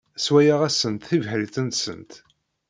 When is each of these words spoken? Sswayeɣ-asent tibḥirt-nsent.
Sswayeɣ-asent 0.17 1.07
tibḥirt-nsent. 1.09 2.11